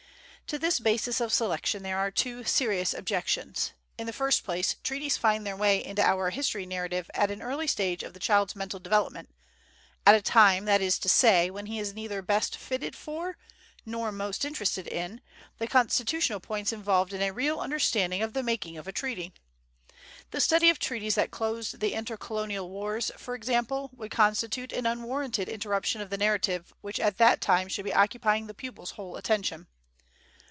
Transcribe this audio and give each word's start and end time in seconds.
To 0.47 0.59
this 0.59 0.81
basis 0.81 1.21
of 1.21 1.31
selection 1.31 1.81
there 1.81 1.97
are 1.97 2.11
two 2.11 2.43
serious 2.43 2.93
objections. 2.93 3.71
In 3.97 4.05
the 4.05 4.11
first 4.11 4.43
place, 4.43 4.75
treaties 4.83 5.15
find 5.15 5.47
their 5.47 5.55
way 5.55 5.81
into 5.81 6.01
our 6.03 6.29
history 6.29 6.65
narrative 6.65 7.09
at 7.13 7.31
an 7.31 7.41
early 7.41 7.67
stage 7.67 8.03
of 8.03 8.13
the 8.13 8.19
child's 8.19 8.53
mental 8.53 8.77
development, 8.77 9.29
at 10.05 10.13
a 10.13 10.21
time, 10.21 10.65
that 10.65 10.81
is 10.81 10.99
to 10.99 11.07
say, 11.07 11.49
when 11.49 11.67
he 11.67 11.79
is 11.79 11.93
neither 11.93 12.21
best 12.21 12.57
fitted 12.57 12.97
for, 12.97 13.37
nor 13.85 14.11
most 14.11 14.43
interested 14.43 14.87
in, 14.89 15.21
the 15.57 15.67
constitutional 15.67 16.41
points 16.41 16.73
involved 16.73 17.13
in 17.13 17.21
a 17.21 17.31
real 17.31 17.61
understanding 17.61 18.21
of 18.21 18.33
the 18.33 18.43
making 18.43 18.77
of 18.77 18.89
a 18.89 18.91
treaty. 18.91 19.31
The 20.31 20.41
study 20.41 20.69
of 20.69 20.79
the 20.79 20.85
treaties 20.85 21.15
that 21.15 21.31
closed 21.31 21.79
the 21.79 21.93
inter 21.93 22.17
colonial 22.17 22.69
wars, 22.69 23.09
for 23.15 23.35
example, 23.35 23.89
would 23.93 24.11
constitute 24.11 24.73
an 24.73 24.85
unwarranted 24.85 25.47
interruption 25.47 26.01
of 26.01 26.09
the 26.09 26.17
narrative 26.17 26.73
which 26.81 26.99
at 26.99 27.19
that 27.19 27.39
time 27.39 27.69
should 27.69 27.85
be 27.85 27.93
occupying 27.93 28.47
the 28.47 28.53
pupil's 28.53 28.91
whole 28.91 29.15
attention. 29.15 29.67